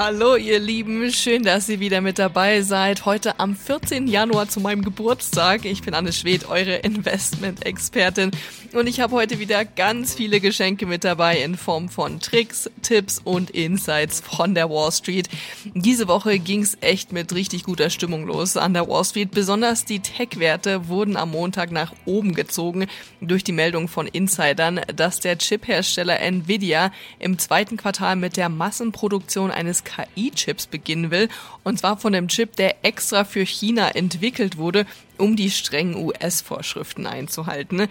Hallo 0.00 0.36
ihr 0.36 0.60
Lieben, 0.60 1.10
schön, 1.10 1.42
dass 1.42 1.68
ihr 1.68 1.80
wieder 1.80 2.00
mit 2.00 2.20
dabei 2.20 2.62
seid. 2.62 3.04
Heute 3.04 3.40
am 3.40 3.56
14. 3.56 4.06
Januar 4.06 4.48
zu 4.48 4.60
meinem 4.60 4.84
Geburtstag. 4.84 5.64
Ich 5.64 5.82
bin 5.82 5.92
Anne 5.92 6.12
Schwed, 6.12 6.48
eure 6.48 6.76
Investment-Expertin. 6.76 8.30
Und 8.74 8.86
ich 8.86 9.00
habe 9.00 9.16
heute 9.16 9.40
wieder 9.40 9.64
ganz 9.64 10.14
viele 10.14 10.38
Geschenke 10.38 10.86
mit 10.86 11.02
dabei 11.02 11.38
in 11.38 11.56
Form 11.56 11.88
von 11.88 12.20
Tricks, 12.20 12.70
Tipps 12.80 13.20
und 13.24 13.50
Insights 13.50 14.20
von 14.20 14.54
der 14.54 14.70
Wall 14.70 14.92
Street. 14.92 15.28
Diese 15.74 16.06
Woche 16.06 16.38
ging 16.38 16.62
es 16.62 16.78
echt 16.80 17.12
mit 17.12 17.34
richtig 17.34 17.64
guter 17.64 17.90
Stimmung 17.90 18.24
los 18.24 18.56
an 18.56 18.74
der 18.74 18.86
Wall 18.86 19.04
Street. 19.04 19.32
Besonders 19.32 19.84
die 19.84 19.98
Tech-Werte 19.98 20.86
wurden 20.86 21.16
am 21.16 21.32
Montag 21.32 21.72
nach 21.72 21.92
oben 22.04 22.34
gezogen 22.34 22.86
durch 23.20 23.42
die 23.42 23.50
Meldung 23.50 23.88
von 23.88 24.06
Insidern, 24.06 24.80
dass 24.94 25.18
der 25.18 25.38
Chip-Hersteller 25.38 26.20
Nvidia 26.20 26.92
im 27.18 27.36
zweiten 27.40 27.76
Quartal 27.76 28.14
mit 28.14 28.36
der 28.36 28.48
Massenproduktion 28.48 29.50
eines 29.50 29.82
KI-Chips 29.88 30.66
beginnen 30.66 31.10
will. 31.10 31.28
Und 31.64 31.78
zwar 31.78 31.96
von 31.96 32.12
dem 32.12 32.28
Chip, 32.28 32.56
der 32.56 32.84
extra 32.84 33.24
für 33.24 33.44
China 33.44 33.88
entwickelt 33.88 34.56
wurde, 34.56 34.86
um 35.18 35.36
die 35.36 35.50
strengen 35.50 35.96
US-Vorschriften 35.96 37.06
einzuhalten. 37.06 37.88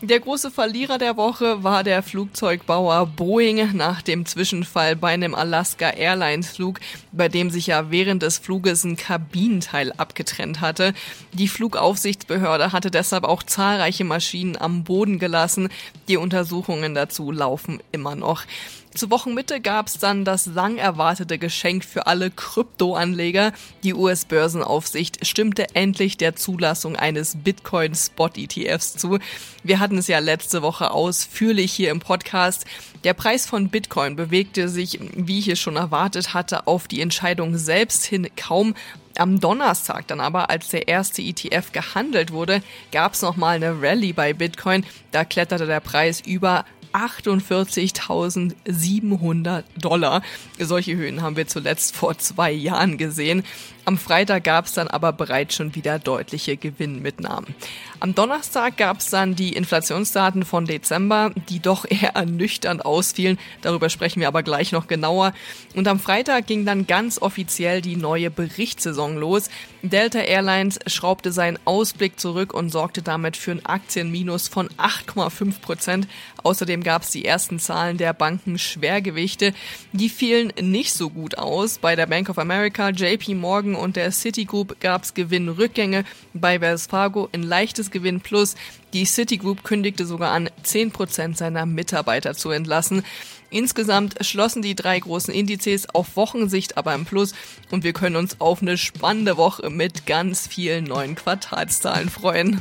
Der 0.00 0.20
große 0.20 0.50
Verlierer 0.50 0.98
der 0.98 1.16
Woche 1.16 1.62
war 1.62 1.84
der 1.84 2.02
Flugzeugbauer 2.02 3.06
Boeing 3.06 3.76
nach 3.76 4.02
dem 4.02 4.26
Zwischenfall 4.26 4.96
bei 4.96 5.12
einem 5.12 5.34
Alaska 5.34 5.90
Airlines 5.90 6.50
Flug, 6.50 6.80
bei 7.12 7.28
dem 7.28 7.50
sich 7.50 7.68
ja 7.68 7.90
während 7.90 8.22
des 8.22 8.38
Fluges 8.38 8.84
ein 8.84 8.96
Kabinenteil 8.96 9.92
abgetrennt 9.92 10.60
hatte. 10.60 10.94
Die 11.32 11.48
Flugaufsichtsbehörde 11.48 12.72
hatte 12.72 12.90
deshalb 12.90 13.24
auch 13.24 13.42
zahlreiche 13.42 14.04
Maschinen 14.04 14.56
am 14.56 14.84
Boden 14.84 15.18
gelassen. 15.18 15.68
Die 16.08 16.16
Untersuchungen 16.16 16.94
dazu 16.94 17.30
laufen 17.30 17.80
immer 17.92 18.16
noch. 18.16 18.44
Zur 18.92 19.10
Wochenmitte 19.10 19.60
gab 19.60 19.86
es 19.86 19.98
dann 19.98 20.24
das 20.24 20.46
lang 20.46 20.76
erwartete 20.76 21.38
Geschenk 21.38 21.84
für 21.84 22.08
alle 22.08 22.30
Kryptoanleger. 22.30 23.52
Die 23.84 23.94
US-Börsenaufsicht 23.94 25.24
stimmte 25.24 25.76
endlich 25.76 26.16
der 26.16 26.34
Zulassung 26.34 26.69
eines 26.96 27.36
Bitcoin-Spot-ETFs 27.36 28.94
zu. 28.94 29.18
Wir 29.62 29.80
hatten 29.80 29.98
es 29.98 30.06
ja 30.06 30.18
letzte 30.18 30.62
Woche 30.62 30.90
ausführlich 30.90 31.72
hier 31.72 31.90
im 31.90 32.00
Podcast. 32.00 32.64
Der 33.04 33.14
Preis 33.14 33.46
von 33.46 33.68
Bitcoin 33.68 34.16
bewegte 34.16 34.68
sich, 34.68 35.00
wie 35.14 35.38
ich 35.38 35.48
es 35.48 35.58
schon 35.58 35.76
erwartet 35.76 36.34
hatte, 36.34 36.66
auf 36.66 36.88
die 36.88 37.00
Entscheidung 37.00 37.56
selbst 37.56 38.04
hin 38.04 38.28
kaum. 38.36 38.74
Am 39.16 39.40
Donnerstag 39.40 40.06
dann 40.06 40.20
aber, 40.20 40.50
als 40.50 40.68
der 40.68 40.88
erste 40.88 41.20
ETF 41.20 41.72
gehandelt 41.72 42.32
wurde, 42.32 42.62
gab 42.92 43.14
es 43.14 43.22
nochmal 43.22 43.56
eine 43.56 43.82
Rallye 43.82 44.12
bei 44.12 44.32
Bitcoin. 44.32 44.86
Da 45.10 45.24
kletterte 45.24 45.66
der 45.66 45.80
Preis 45.80 46.20
über 46.20 46.64
48.700 46.92 49.64
Dollar. 49.76 50.22
Solche 50.58 50.96
Höhen 50.96 51.22
haben 51.22 51.36
wir 51.36 51.46
zuletzt 51.46 51.96
vor 51.96 52.18
zwei 52.18 52.52
Jahren 52.52 52.98
gesehen. 52.98 53.44
Am 53.84 53.96
Freitag 53.98 54.44
gab 54.44 54.66
es 54.66 54.74
dann 54.74 54.88
aber 54.88 55.12
bereits 55.12 55.54
schon 55.54 55.74
wieder 55.74 55.98
deutliche 55.98 56.56
Gewinnmitnahmen. 56.56 57.54
Am 58.02 58.14
Donnerstag 58.14 58.78
gab 58.78 59.00
es 59.00 59.10
dann 59.10 59.36
die 59.36 59.52
Inflationsdaten 59.52 60.46
von 60.46 60.64
Dezember, 60.64 61.32
die 61.50 61.60
doch 61.60 61.84
eher 61.88 62.16
ernüchternd 62.16 62.82
ausfielen. 62.86 63.38
Darüber 63.60 63.90
sprechen 63.90 64.20
wir 64.20 64.28
aber 64.28 64.42
gleich 64.42 64.72
noch 64.72 64.86
genauer. 64.86 65.34
Und 65.74 65.86
am 65.86 66.00
Freitag 66.00 66.46
ging 66.46 66.64
dann 66.64 66.86
ganz 66.86 67.20
offiziell 67.20 67.82
die 67.82 67.96
neue 67.96 68.30
Berichtssaison 68.30 69.18
los. 69.18 69.50
Delta 69.82 70.20
Airlines 70.20 70.78
schraubte 70.86 71.30
seinen 71.30 71.58
Ausblick 71.66 72.18
zurück 72.18 72.54
und 72.54 72.70
sorgte 72.70 73.02
damit 73.02 73.36
für 73.36 73.50
ein 73.50 73.66
Aktienminus 73.66 74.48
von 74.48 74.68
8,5 74.78 75.60
Prozent. 75.60 76.08
Außerdem 76.42 76.82
gab 76.82 77.02
es 77.02 77.10
die 77.10 77.26
ersten 77.26 77.58
Zahlen 77.58 77.98
der 77.98 78.14
Banken 78.14 78.58
Schwergewichte. 78.58 79.52
Die 79.92 80.08
fielen 80.08 80.54
nicht 80.58 80.94
so 80.94 81.10
gut 81.10 81.36
aus. 81.36 81.78
Bei 81.78 81.96
der 81.96 82.06
Bank 82.06 82.30
of 82.30 82.38
America, 82.38 82.88
JP 82.88 83.34
Morgan 83.34 83.74
und 83.74 83.96
der 83.96 84.10
Citigroup 84.10 84.80
gab 84.80 85.02
es 85.02 85.12
Gewinnrückgänge, 85.12 86.04
bei 86.32 86.62
Wells 86.62 86.86
Fargo 86.86 87.28
ein 87.32 87.42
leichtes 87.42 87.89
Gewinn 87.90 88.20
plus. 88.20 88.54
Die 88.92 89.04
Citigroup 89.04 89.64
kündigte 89.64 90.06
sogar 90.06 90.32
an, 90.32 90.48
10% 90.64 91.36
seiner 91.36 91.66
Mitarbeiter 91.66 92.34
zu 92.34 92.50
entlassen. 92.50 93.04
Insgesamt 93.50 94.24
schlossen 94.24 94.62
die 94.62 94.76
drei 94.76 94.98
großen 94.98 95.34
Indizes 95.34 95.88
auf 95.90 96.16
Wochensicht 96.16 96.76
aber 96.76 96.94
im 96.94 97.04
Plus 97.04 97.34
und 97.70 97.82
wir 97.82 97.92
können 97.92 98.16
uns 98.16 98.40
auf 98.40 98.62
eine 98.62 98.78
spannende 98.78 99.36
Woche 99.36 99.70
mit 99.70 100.06
ganz 100.06 100.46
vielen 100.46 100.84
neuen 100.84 101.16
Quartalszahlen 101.16 102.08
freuen. 102.10 102.60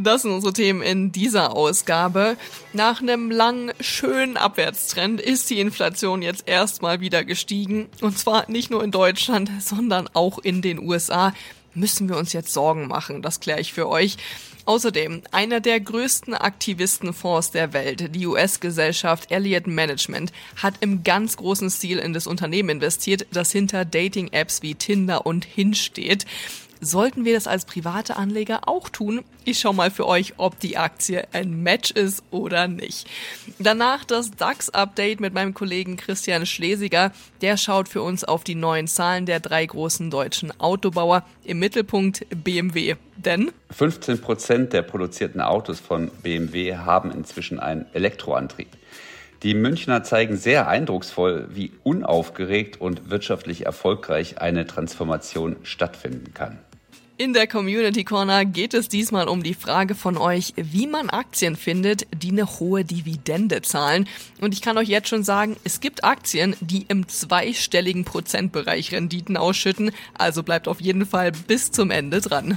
Das 0.00 0.22
sind 0.22 0.30
unsere 0.30 0.52
Themen 0.52 0.80
in 0.80 1.10
dieser 1.10 1.56
Ausgabe. 1.56 2.36
Nach 2.72 3.02
einem 3.02 3.32
langen, 3.32 3.72
schönen 3.80 4.36
Abwärtstrend 4.36 5.20
ist 5.20 5.50
die 5.50 5.58
Inflation 5.58 6.22
jetzt 6.22 6.48
erstmal 6.48 7.00
wieder 7.00 7.24
gestiegen. 7.24 7.88
Und 8.00 8.16
zwar 8.16 8.48
nicht 8.48 8.70
nur 8.70 8.84
in 8.84 8.92
Deutschland, 8.92 9.50
sondern 9.60 10.08
auch 10.12 10.38
in 10.38 10.62
den 10.62 10.78
USA. 10.78 11.34
Müssen 11.74 12.08
wir 12.08 12.16
uns 12.16 12.32
jetzt 12.32 12.52
Sorgen 12.52 12.86
machen? 12.86 13.22
Das 13.22 13.40
kläre 13.40 13.60
ich 13.60 13.72
für 13.72 13.88
euch. 13.88 14.16
Außerdem, 14.66 15.22
einer 15.32 15.60
der 15.60 15.80
größten 15.80 16.34
Aktivistenfonds 16.34 17.50
der 17.50 17.72
Welt, 17.72 18.14
die 18.14 18.26
US-Gesellschaft 18.26 19.32
Elliott 19.32 19.66
Management, 19.66 20.30
hat 20.56 20.74
im 20.80 21.02
ganz 21.02 21.38
großen 21.38 21.70
Stil 21.70 21.98
in 21.98 22.12
das 22.12 22.26
Unternehmen 22.26 22.68
investiert, 22.68 23.26
das 23.32 23.50
hinter 23.50 23.84
Dating-Apps 23.84 24.62
wie 24.62 24.74
Tinder 24.74 25.24
und 25.26 25.44
Hinge 25.44 25.74
steht. 25.74 26.26
Sollten 26.80 27.24
wir 27.24 27.34
das 27.34 27.48
als 27.48 27.64
private 27.64 28.16
Anleger 28.16 28.68
auch 28.68 28.88
tun? 28.88 29.24
Ich 29.44 29.58
schau 29.58 29.72
mal 29.72 29.90
für 29.90 30.06
euch, 30.06 30.34
ob 30.36 30.60
die 30.60 30.76
Aktie 30.76 31.26
ein 31.32 31.62
Match 31.62 31.90
ist 31.90 32.22
oder 32.30 32.68
nicht. 32.68 33.08
Danach 33.58 34.04
das 34.04 34.30
DAX-Update 34.30 35.20
mit 35.20 35.34
meinem 35.34 35.54
Kollegen 35.54 35.96
Christian 35.96 36.46
Schlesiger. 36.46 37.12
Der 37.40 37.56
schaut 37.56 37.88
für 37.88 38.02
uns 38.02 38.22
auf 38.22 38.44
die 38.44 38.54
neuen 38.54 38.86
Zahlen 38.86 39.26
der 39.26 39.40
drei 39.40 39.66
großen 39.66 40.10
deutschen 40.10 40.58
Autobauer. 40.60 41.24
Im 41.44 41.58
Mittelpunkt 41.58 42.26
BMW. 42.30 42.94
Denn 43.16 43.50
15 43.70 44.20
Prozent 44.20 44.72
der 44.72 44.82
produzierten 44.82 45.40
Autos 45.40 45.80
von 45.80 46.10
BMW 46.22 46.76
haben 46.76 47.10
inzwischen 47.10 47.58
einen 47.58 47.86
Elektroantrieb. 47.92 48.68
Die 49.42 49.54
Münchner 49.54 50.02
zeigen 50.02 50.36
sehr 50.36 50.66
eindrucksvoll, 50.66 51.48
wie 51.50 51.72
unaufgeregt 51.84 52.80
und 52.80 53.08
wirtschaftlich 53.10 53.66
erfolgreich 53.66 54.40
eine 54.40 54.66
Transformation 54.66 55.56
stattfinden 55.62 56.34
kann. 56.34 56.58
In 57.20 57.32
der 57.32 57.48
Community 57.48 58.04
Corner 58.04 58.44
geht 58.44 58.74
es 58.74 58.86
diesmal 58.86 59.26
um 59.26 59.42
die 59.42 59.54
Frage 59.54 59.96
von 59.96 60.16
euch, 60.16 60.54
wie 60.54 60.86
man 60.86 61.10
Aktien 61.10 61.56
findet, 61.56 62.06
die 62.14 62.30
eine 62.30 62.60
hohe 62.60 62.84
Dividende 62.84 63.60
zahlen. 63.60 64.06
Und 64.40 64.54
ich 64.54 64.62
kann 64.62 64.78
euch 64.78 64.86
jetzt 64.86 65.08
schon 65.08 65.24
sagen, 65.24 65.56
es 65.64 65.80
gibt 65.80 66.04
Aktien, 66.04 66.54
die 66.60 66.84
im 66.86 67.08
zweistelligen 67.08 68.04
Prozentbereich 68.04 68.92
Renditen 68.92 69.36
ausschütten. 69.36 69.90
Also 70.16 70.44
bleibt 70.44 70.68
auf 70.68 70.80
jeden 70.80 71.06
Fall 71.06 71.32
bis 71.32 71.72
zum 71.72 71.90
Ende 71.90 72.20
dran. 72.20 72.56